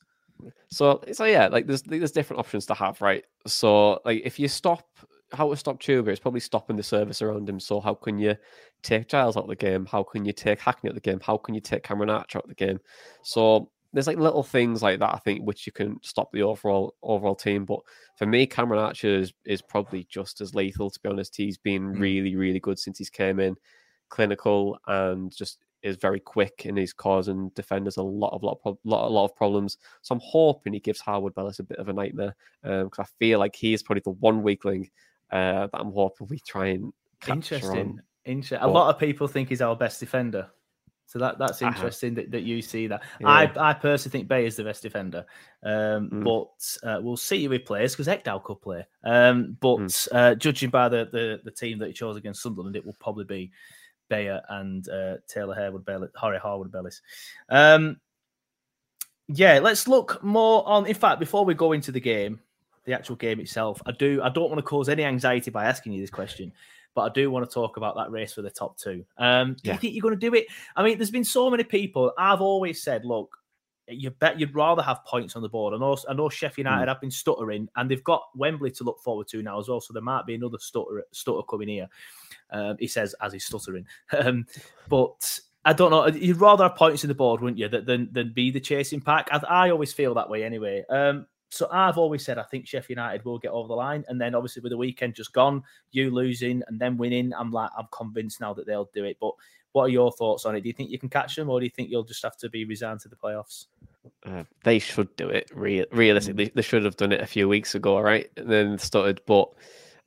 [0.69, 3.23] So so yeah, like there's there's different options to have, right?
[3.45, 4.87] So like if you stop
[5.33, 7.59] how to stop Chuba is probably stopping the service around him.
[7.59, 8.35] So how can you
[8.81, 9.85] take Giles out of the game?
[9.85, 11.19] How can you take Hackney out of the game?
[11.19, 12.79] How can you take Cameron Archer out of the game?
[13.23, 16.95] So there's like little things like that I think which you can stop the overall
[17.03, 17.65] overall team.
[17.65, 17.79] But
[18.17, 20.89] for me, Cameron Archer is, is probably just as lethal.
[20.89, 21.99] To be honest, he's been mm.
[21.99, 23.55] really really good since he's came in,
[24.09, 28.77] clinical and just is very quick and he's causing defenders a lot of lot of,
[28.83, 29.77] lot, a lot of problems.
[30.01, 33.05] So I'm hoping he gives Harwood Bellis a bit of a nightmare because um, I
[33.19, 34.89] feel like he is probably the one weakling
[35.31, 36.93] uh, that I'm hoping we try and
[37.27, 37.99] interesting.
[38.25, 38.57] Interesting.
[38.59, 40.49] A lot of people think he's our best defender.
[41.07, 43.01] So that that's interesting that, that you see that.
[43.21, 43.29] Yeah.
[43.29, 45.25] I I personally think Beyer is the best defender,
[45.63, 46.23] um, mm.
[46.25, 48.85] but uh, we'll see who he plays because Ekdal could play.
[49.05, 50.07] Um, but mm.
[50.11, 53.23] uh, judging by the, the the team that he chose against Sunderland, it will probably
[53.23, 53.51] be
[54.09, 57.01] Beyer and uh, Taylor Harwood Bellis, Harry Harwood Bellis.
[57.49, 57.97] Um,
[59.27, 60.85] yeah, let's look more on.
[60.85, 62.39] In fact, before we go into the game,
[62.85, 64.21] the actual game itself, I do.
[64.21, 66.53] I don't want to cause any anxiety by asking you this question,
[66.95, 69.05] but I do want to talk about that race for the top two.
[69.17, 69.73] Um, do yeah.
[69.73, 70.47] you think you're going to do it?
[70.75, 72.13] I mean, there's been so many people.
[72.17, 73.37] I've always said, look,
[73.87, 75.73] you bet you'd rather have points on the board.
[75.73, 76.87] I know, I know Sheffield United mm.
[76.87, 79.81] have been stuttering, and they've got Wembley to look forward to now as well.
[79.81, 81.87] So there might be another stutter, stutter coming here.
[82.51, 83.85] Um, he says as he's stuttering.
[84.17, 84.47] Um,
[84.89, 86.07] but I don't know.
[86.07, 89.27] You'd rather have points in the board, wouldn't you, than than be the chasing pack?
[89.31, 90.83] I, I always feel that way anyway.
[90.89, 94.19] Um, so I've always said I think Sheffield United will get over the line, and
[94.19, 97.87] then obviously with the weekend just gone, you losing and then winning, I'm like I'm
[97.91, 99.17] convinced now that they'll do it.
[99.19, 99.33] But
[99.73, 100.61] what are your thoughts on it?
[100.61, 102.49] Do you think you can catch them, or do you think you'll just have to
[102.49, 103.65] be resigned to the playoffs?
[104.25, 105.49] Uh, they should do it.
[105.53, 108.29] Re- realistically, they should have done it a few weeks ago, right?
[108.37, 109.21] And then started.
[109.25, 109.49] But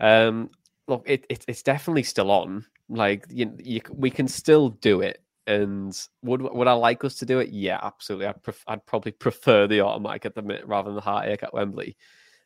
[0.00, 0.50] um,
[0.88, 2.66] look, it, it, it's definitely still on.
[2.88, 5.22] Like you, you, we can still do it.
[5.46, 7.48] And would would I like us to do it?
[7.48, 8.26] Yeah, absolutely.
[8.26, 11.54] I'd pref- I'd probably prefer the automatic at the minute rather than the heartache at
[11.54, 11.96] Wembley.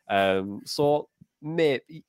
[0.09, 1.09] Um, so
[1.41, 2.03] maybe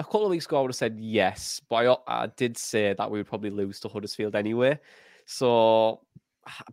[0.00, 2.94] a couple of weeks ago I would have said yes, but I, I did say
[2.94, 4.78] that we would probably lose to Huddersfield anyway.
[5.26, 6.00] So,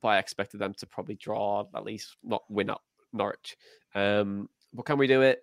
[0.01, 2.79] but I expected them to probably draw at least not win at
[3.13, 3.57] Norwich.
[3.95, 5.39] Um, but can we do it?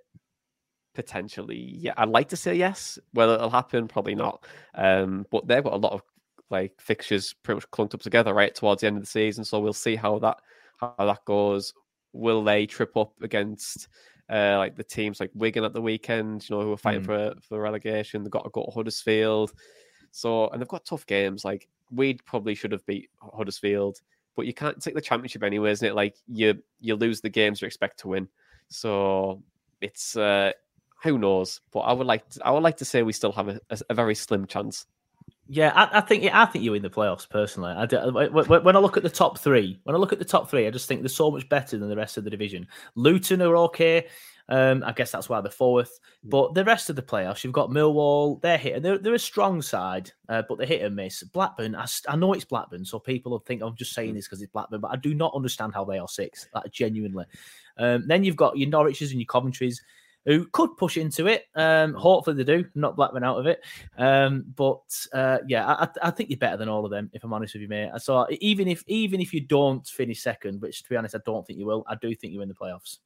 [0.94, 1.94] Potentially, yeah.
[1.96, 2.98] I'd like to say yes.
[3.12, 4.44] Whether it'll happen, probably not.
[4.74, 6.02] Um, but they've got a lot of
[6.50, 9.44] like fixtures pretty much clunked up together right towards the end of the season.
[9.44, 10.38] So we'll see how that
[10.78, 11.72] how that goes.
[12.12, 13.88] Will they trip up against
[14.30, 17.06] uh, like the teams like Wigan at the weekend, you know, who are fighting mm.
[17.06, 18.22] for for relegation?
[18.22, 19.52] They've got to go to Huddersfield.
[20.12, 21.44] So and they've got tough games.
[21.44, 23.98] Like we probably should have beat Huddersfield,
[24.36, 25.94] but you can't take the championship anyway, isn't it?
[25.94, 28.28] Like you you lose the games you expect to win.
[28.68, 29.42] So
[29.80, 30.52] it's uh
[31.04, 31.60] who knows?
[31.70, 33.94] But I would like to, I would like to say we still have a, a,
[33.94, 34.86] very slim chance.
[35.46, 37.72] Yeah, I, I, think I think you win the playoffs personally.
[37.72, 40.48] I do, when I look at the top three, when I look at the top
[40.48, 42.66] three, I just think they're so much better than the rest of the division.
[42.94, 44.06] Luton are okay.
[44.48, 45.98] Um, I guess that's why they're fourth.
[46.26, 46.30] Mm.
[46.30, 48.40] But the rest of the playoffs, you've got Millwall.
[48.42, 51.22] They're hit, they're, they're a strong side, uh, but they hit and miss.
[51.22, 54.14] Blackburn, I, I, know it's Blackburn, so people will think I'm just saying mm.
[54.16, 56.48] this because it's Blackburn, but I do not understand how they are six.
[56.54, 57.24] Like genuinely.
[57.78, 59.82] Um, then you've got your Norwiches and your Coventries
[60.26, 61.44] who could push into it.
[61.54, 63.62] Um, hopefully they do, not Blackburn out of it.
[63.98, 67.32] Um, but uh, yeah, I, I, think you're better than all of them, if I'm
[67.32, 67.90] honest with you, mate.
[67.98, 71.46] So even if even if you don't finish second, which to be honest, I don't
[71.46, 72.98] think you will, I do think you're in the playoffs.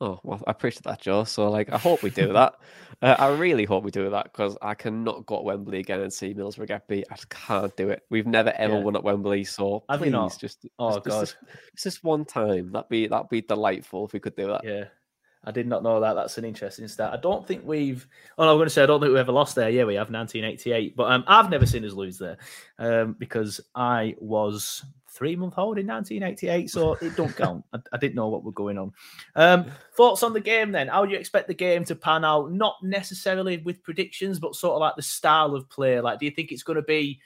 [0.00, 1.24] Oh well, I appreciate that, Joe.
[1.24, 2.54] So like, I hope we do that.
[3.02, 6.12] uh, I really hope we do that because I cannot go to Wembley again and
[6.12, 7.06] see Middlesbrough get beat.
[7.10, 8.04] I just can't do it.
[8.08, 8.80] We've never ever yeah.
[8.80, 11.36] won at Wembley, so I please just oh just, god, just,
[11.76, 12.70] just one time.
[12.70, 14.62] That'd be that'd be delightful if we could do that.
[14.64, 14.84] Yeah.
[15.44, 16.14] I did not know that.
[16.14, 17.12] That's an interesting stat.
[17.12, 18.06] I don't think we've.
[18.36, 19.70] Oh, no, I'm going to say I don't think we ever lost there.
[19.70, 22.38] Yeah, we have 1988, but um, I've never seen us lose there
[22.78, 24.84] um, because I was
[25.18, 27.64] three month old in 1988, so it don't count.
[27.72, 28.92] I, I, didn't know what was going on.
[29.34, 30.86] Um, thoughts on the game then?
[30.86, 32.52] How do you expect the game to pan out?
[32.52, 36.00] Not necessarily with predictions, but sort of like the style of play.
[36.00, 37.20] Like, do you think it's going to be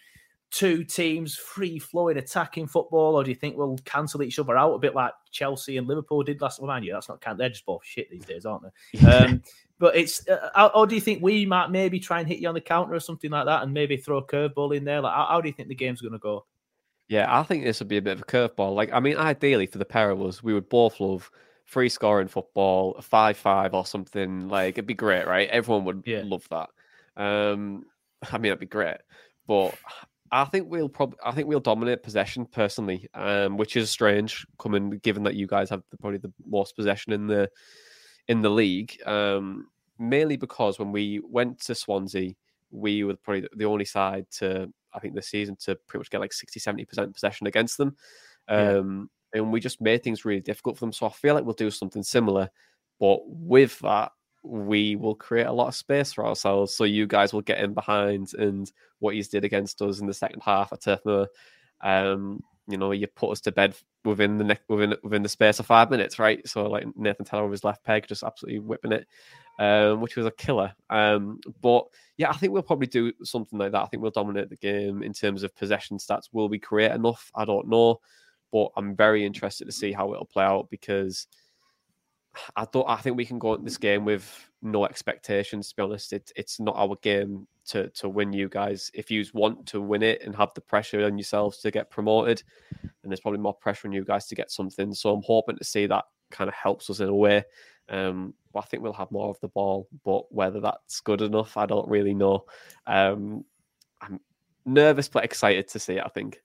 [0.50, 4.72] two teams free flowing attacking football, or do you think we'll cancel each other out
[4.72, 6.62] a bit like Chelsea and Liverpool did last?
[6.62, 7.36] Well, you that's not count.
[7.36, 9.00] They're just both shit these days, aren't they?
[9.12, 9.42] Um,
[9.78, 12.54] but it's, uh, or do you think we might maybe try and hit you on
[12.54, 15.00] the counter or something like that, and maybe throw a curveball in there?
[15.00, 16.46] Like, how, how do you think the game's going to go?
[17.08, 18.74] Yeah, I think this would be a bit of a curveball.
[18.74, 21.30] Like, I mean, ideally for the pair of us, we would both love
[21.64, 24.48] free scoring football, a five-five or something.
[24.48, 25.48] Like, it'd be great, right?
[25.48, 26.22] Everyone would yeah.
[26.24, 26.70] love that.
[27.16, 27.84] Um,
[28.32, 28.98] I mean, it'd be great,
[29.46, 29.74] but
[30.32, 34.90] I think we'll probably I think we'll dominate possession personally, um, which is strange, coming
[35.02, 37.50] given that you guys have the, probably the most possession in the
[38.28, 38.96] in the league.
[39.04, 39.66] Um,
[39.98, 42.32] mainly because when we went to Swansea,
[42.70, 46.20] we were probably the only side to I think this season to pretty much get
[46.20, 47.96] like 60 70 percent possession against them,
[48.48, 49.40] um, yeah.
[49.40, 50.92] and we just made things really difficult for them.
[50.92, 52.50] So I feel like we'll do something similar,
[52.98, 56.74] but with that we will create a lot of space for ourselves.
[56.74, 60.14] So you guys will get in behind and what he's did against us in the
[60.14, 61.00] second half at Turf
[61.80, 65.66] um, you know, you put us to bed within the within within the space of
[65.66, 66.46] five minutes, right?
[66.48, 69.06] So like Nathan Tella with his left peg, just absolutely whipping it,
[69.58, 70.72] um, which was a killer.
[70.90, 71.86] Um, but
[72.16, 73.82] yeah, I think we'll probably do something like that.
[73.82, 76.28] I think we'll dominate the game in terms of possession stats.
[76.32, 77.30] Will we create enough?
[77.34, 78.00] I don't know,
[78.50, 81.26] but I'm very interested to see how it'll play out because
[82.56, 82.88] I don't.
[82.88, 85.68] I think we can go into this game with no expectations.
[85.68, 88.32] To be honest, it, it's not our game to to win.
[88.32, 91.70] You guys, if you want to win it and have the pressure on yourselves to
[91.70, 92.42] get promoted,
[92.82, 94.94] then there's probably more pressure on you guys to get something.
[94.94, 97.44] So I'm hoping to see that kind of helps us in a way.
[97.88, 99.88] Um, but I think we'll have more of the ball.
[100.04, 102.44] But whether that's good enough, I don't really know.
[102.86, 103.44] Um,
[104.00, 104.20] I'm
[104.64, 106.04] nervous but excited to see it.
[106.04, 106.40] I think.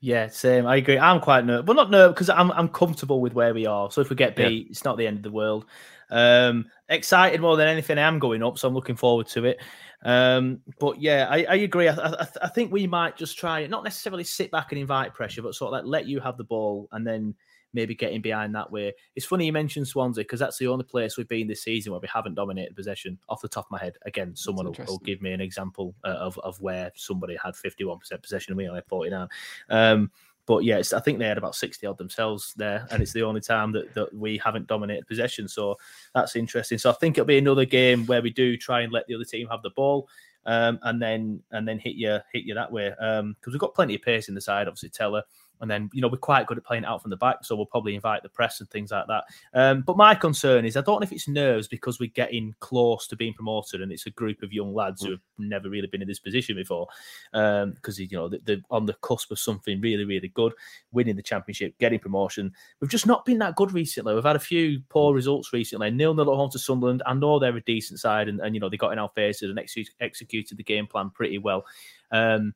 [0.00, 0.66] Yeah, same.
[0.66, 0.98] I agree.
[0.98, 3.90] I'm quite nervous, but not nervous because I'm I'm comfortable with where we are.
[3.90, 4.70] So if we get beat, yeah.
[4.70, 5.66] it's not the end of the world.
[6.10, 7.98] Um, excited more than anything.
[7.98, 9.60] I am going up, so I'm looking forward to it.
[10.02, 11.86] Um, but yeah, I, I agree.
[11.88, 15.42] I, I, I, think we might just try not necessarily sit back and invite pressure,
[15.42, 17.34] but sort of like let you have the ball and then
[17.72, 18.92] maybe getting behind that way.
[19.16, 22.00] It's funny you mentioned Swansea because that's the only place we've been this season where
[22.00, 23.18] we haven't dominated possession.
[23.28, 26.08] Off the top of my head, again, someone will, will, give me an example uh,
[26.08, 29.28] of of where somebody had 51% possession and we only 49.
[29.68, 30.10] Um,
[30.46, 33.40] but yeah, I think they had about 60 odd themselves there, and it's the only
[33.40, 35.46] time that, that we haven't dominated possession.
[35.46, 35.78] So
[36.12, 36.76] that's interesting.
[36.78, 39.24] So I think it'll be another game where we do try and let the other
[39.24, 40.08] team have the ball.
[40.46, 43.74] Um, and then and then hit you hit you that way because um, we've got
[43.74, 44.66] plenty of pace in the side.
[44.66, 45.22] Obviously, Tella
[45.60, 47.66] and then, you know, we're quite good at playing out from the back, so we'll
[47.66, 49.24] probably invite the press and things like that.
[49.54, 53.06] Um, but my concern is I don't know if it's nerves because we're getting close
[53.08, 55.06] to being promoted and it's a group of young lads mm.
[55.06, 56.86] who have never really been in this position before.
[57.32, 60.52] Because, um, you know, they're on the cusp of something really, really good,
[60.92, 62.52] winning the championship, getting promotion.
[62.80, 64.14] We've just not been that good recently.
[64.14, 65.90] We've had a few poor results recently.
[65.90, 67.02] Nil nil at home to Sunderland.
[67.06, 69.50] I know they're a decent side and, and you know, they got in our faces
[69.50, 71.64] and ex- executed the game plan pretty well.
[72.10, 72.54] Um,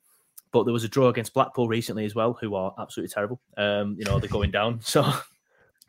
[0.54, 3.40] but there was a draw against Blackpool recently as well, who are absolutely terrible.
[3.56, 4.80] Um, you know, they're going down.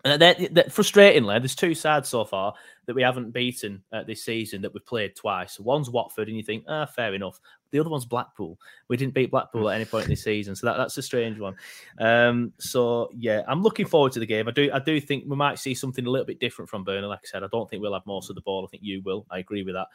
[0.06, 2.54] So they're, they're, frustratingly, there's two sides so far
[2.86, 5.60] that we haven't beaten uh, this season that we've played twice.
[5.60, 7.40] One's Watford, and you think, ah, fair enough.
[7.72, 8.60] The other one's Blackpool.
[8.88, 11.40] We didn't beat Blackpool at any point in this season, so that, that's a strange
[11.40, 11.56] one.
[12.00, 14.48] Um, so yeah, I'm looking forward to the game.
[14.48, 17.08] I do, I do think we might see something a little bit different from Burnley.
[17.08, 18.66] Like I said, I don't think we'll have most of the ball.
[18.66, 19.26] I think you will.
[19.30, 19.88] I agree with that.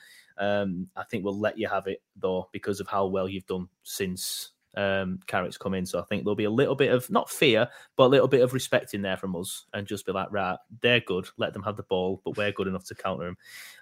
[0.44, 3.68] Um, I think we'll let you have it though because of how well you've done
[3.82, 5.86] since um, Carrick's come in.
[5.86, 8.42] So I think there'll be a little bit of not fear, but a little bit
[8.42, 11.28] of respect in there from us, and just be like, right, they're good.
[11.36, 13.36] Let them have the ball, but we're good enough to counter them.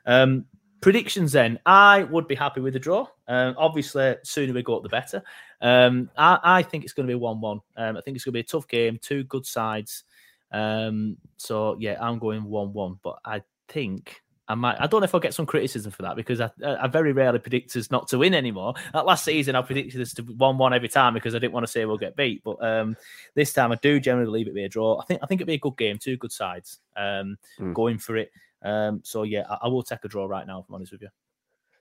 [0.07, 0.45] Um,
[0.81, 3.07] predictions then, I would be happy with the draw.
[3.27, 5.23] Um, obviously, sooner we go up, the better.
[5.61, 7.61] Um, I, I, think it's going to be one-one.
[7.77, 10.05] Um, I think it's going to be a tough game, two good sides.
[10.53, 14.81] Um, so yeah, I'm going one-one, but I think I might.
[14.81, 17.39] I don't know if I'll get some criticism for that because I, I very rarely
[17.39, 18.75] predict us not to win anymore.
[18.95, 21.73] That last season, I predicted us to one-one every time because I didn't want to
[21.73, 22.43] say we'll get beat.
[22.43, 22.97] But um,
[23.35, 24.99] this time, I do generally leave it be a draw.
[24.99, 25.99] I think I think it'll be a good game.
[25.99, 27.75] Two good sides um, mm.
[27.75, 28.33] going for it.
[28.63, 30.61] Um, so yeah, I, I, will take a draw right now.
[30.61, 31.09] If I'm honest with you.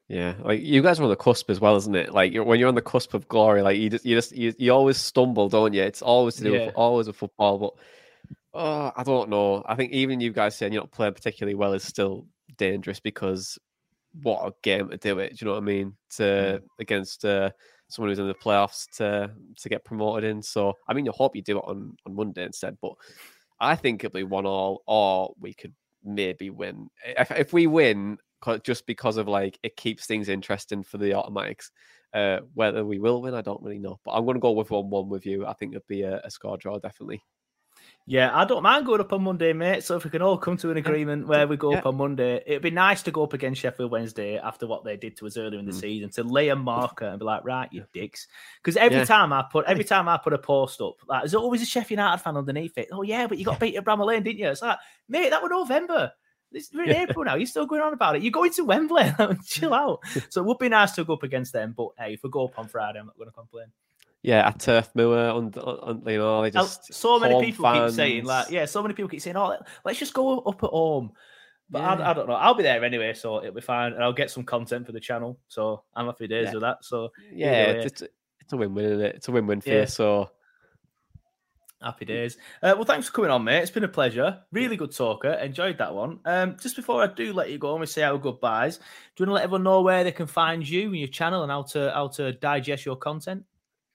[0.10, 2.14] Yeah, like you guys are on the cusp as well, isn't it?
[2.14, 4.54] Like you're, when you're on the cusp of glory, like you just you just you,
[4.58, 5.84] you always stumble, don't you?
[5.84, 6.66] It's always to do yeah.
[6.66, 7.74] with always with football, but.
[8.54, 9.62] Oh, I don't know.
[9.68, 12.26] I think even you guys saying you're not playing particularly well is still
[12.58, 13.58] dangerous because
[14.22, 15.32] what a game to do it.
[15.32, 15.94] Do you know what I mean?
[16.18, 17.52] To against uh,
[17.90, 20.42] someone who's in the playoffs to to get promoted in.
[20.42, 22.78] So I mean, you hope you do it on on Monday instead.
[22.82, 22.94] But
[23.60, 26.90] I think it'll be one all, or we could maybe win.
[27.06, 28.18] If, if we win,
[28.64, 31.72] just because of like it keeps things interesting for the automatics.
[32.14, 34.00] Uh, whether we will win, I don't really know.
[34.06, 35.46] But I'm going to go with one one with you.
[35.46, 37.22] I think it'd be a, a score draw definitely.
[38.10, 39.84] Yeah, I don't mind going up on Monday, mate.
[39.84, 41.80] So if we can all come to an agreement where we go yeah.
[41.80, 44.96] up on Monday, it'd be nice to go up against Sheffield Wednesday after what they
[44.96, 45.82] did to us earlier in the mm.
[45.82, 48.28] season to lay a marker and be like, right, you dicks.
[48.64, 49.04] Because every yeah.
[49.04, 51.98] time I put every time I put a post up, like, there's always a Sheffield
[52.00, 52.88] United fan underneath it.
[52.94, 54.48] Oh yeah, but you got beat at Bramall Lane, didn't you?
[54.48, 54.78] It's like,
[55.10, 56.14] mate, that was November.
[56.74, 57.36] we're in April now.
[57.36, 58.22] You're still going on about it.
[58.22, 59.12] You're going to Wembley.
[59.46, 60.00] Chill out.
[60.30, 61.74] So it would be nice to go up against them.
[61.76, 63.68] But hey, if we go up on Friday, I'm not going to complain
[64.22, 67.92] yeah, at Turf Moor, on, on, you know, just so many people fans.
[67.92, 70.70] keep saying like, yeah, so many people keep saying, oh, let's just go up at
[70.70, 71.12] home.
[71.70, 72.06] But yeah.
[72.06, 72.36] I, I, don't know.
[72.36, 75.00] I'll be there anyway, so it'll be fine, and I'll get some content for the
[75.00, 75.38] channel.
[75.50, 76.54] So I'm happy days yeah.
[76.54, 76.84] with that.
[76.84, 79.16] So yeah, it's, it's, a win-win, isn't it?
[79.16, 79.82] It's a win-win for yeah.
[79.82, 79.88] you.
[79.88, 80.30] So
[81.82, 82.38] Happy days.
[82.64, 83.60] Uh, well, thanks for coming on, mate.
[83.60, 84.40] It's been a pleasure.
[84.52, 85.34] Really good talker.
[85.34, 86.20] Enjoyed that one.
[86.26, 89.26] Um, just before I do let you go and we say our goodbyes, do you
[89.26, 91.62] want to let everyone know where they can find you and your channel and how
[91.64, 93.44] to how to digest your content?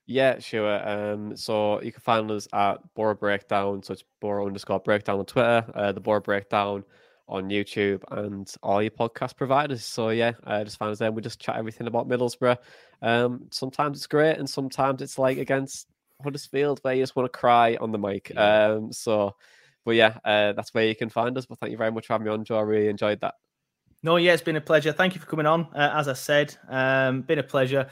[0.06, 0.88] Yeah, sure.
[0.88, 5.26] Um, so you can find us at Boro Breakdown, so it's Boro underscore Breakdown on
[5.26, 6.84] Twitter, uh, the Boro Breakdown
[7.28, 9.84] on YouTube, and all your podcast providers.
[9.84, 11.12] So yeah, uh, just find us there.
[11.12, 12.58] We just chat everything about Middlesbrough.
[13.00, 15.86] Um, sometimes it's great, and sometimes it's like against
[16.22, 18.36] Huddersfield, where you just want to cry on the mic.
[18.36, 19.36] Um, so,
[19.84, 21.46] but yeah, uh, that's where you can find us.
[21.46, 22.58] But thank you very much for having me on, Joe.
[22.58, 23.34] I really enjoyed that.
[24.04, 24.92] No, yeah, it's been a pleasure.
[24.92, 25.68] Thank you for coming on.
[25.72, 27.88] Uh, as I said, um, been a pleasure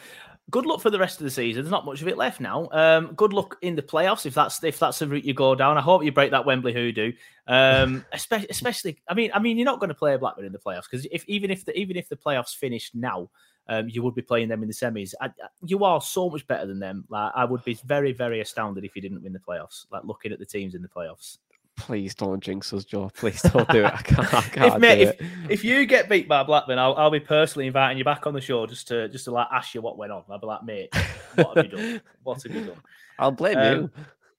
[0.50, 1.62] good luck for the rest of the season.
[1.62, 2.68] There's not much of it left now.
[2.72, 5.78] Um, good luck in the playoffs if that's if that's the route you go down.
[5.78, 7.12] I hope you break that Wembley hoodoo.
[7.46, 10.58] Um, especially, especially, I mean, I mean, you're not going to play Blackburn in the
[10.58, 13.30] playoffs because if even if the even if the playoffs finished now,
[13.68, 15.14] um, you would be playing them in the semis.
[15.20, 15.30] I,
[15.64, 17.04] you are so much better than them.
[17.08, 19.86] Like I would be very very astounded if you didn't win the playoffs.
[19.90, 21.38] Like looking at the teams in the playoffs.
[21.80, 23.10] Please don't jinx us, Joe.
[23.16, 23.92] Please don't do it.
[23.92, 24.34] I can't.
[24.34, 27.66] I can't if, mate, if, if, you get beat by Blackburn, I'll, I'll be personally
[27.66, 30.12] inviting you back on the show just to just to like ask you what went
[30.12, 30.22] on.
[30.28, 30.94] I'll be like, mate,
[31.36, 32.02] what have you done?
[32.22, 32.82] What have you done?
[33.18, 33.90] I'll blame um, you.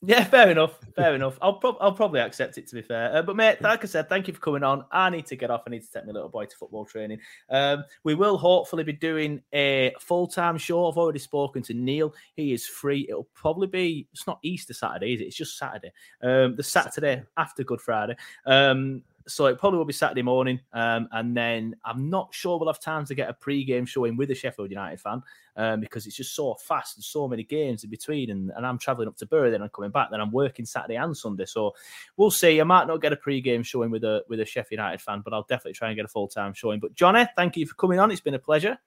[0.04, 0.80] Yeah, fair enough.
[0.95, 1.38] Fair enough.
[1.41, 3.16] I'll, pro- I'll probably accept it to be fair.
[3.16, 4.84] Uh, but mate, like I said, thank you for coming on.
[4.91, 5.64] I need to get off.
[5.68, 7.20] I need to take my little boy to football training.
[7.49, 10.89] Um, we will hopefully be doing a full time show.
[10.89, 12.14] I've already spoken to Neil.
[12.36, 13.06] He is free.
[13.10, 14.08] It'll probably be.
[14.12, 15.26] It's not Easter Saturday, is it?
[15.26, 15.91] It's just Saturday.
[16.24, 18.16] Um, the Saturday after Good Friday.
[18.45, 20.59] Um, So it probably will be Saturday morning.
[20.74, 24.32] Um, and then I'm not sure we'll have time to get a pre-game showing with
[24.32, 25.22] a Sheffield United fan
[25.55, 28.30] um, because it's just so fast and so many games in between.
[28.30, 30.09] And, and I'm travelling up to Bury, then I'm coming back.
[30.11, 31.45] Then I'm working Saturday and Sunday.
[31.45, 31.74] So
[32.17, 32.59] we'll see.
[32.59, 35.34] I might not get a pre-game showing with a with a Sheffield United fan, but
[35.34, 36.80] I'll definitely try and get a full time showing.
[36.80, 38.11] But Johnny, thank you for coming on.
[38.11, 38.78] It's been a pleasure.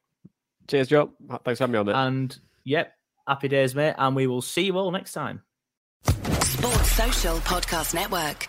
[0.68, 1.12] Cheers, Joe.
[1.44, 1.94] Thanks for having me on there.
[1.94, 2.94] And yep,
[3.26, 3.94] happy days, mate.
[3.98, 5.42] And we will see you all next time.
[6.04, 8.48] Sports Social Podcast Network.